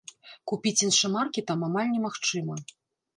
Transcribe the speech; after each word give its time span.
Купіць 0.51 0.83
іншамаркі 0.85 1.43
там 1.51 1.65
амаль 1.67 1.91
немагчыма. 1.97 2.57